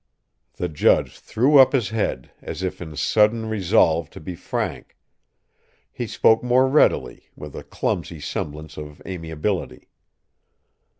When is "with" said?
7.35-7.55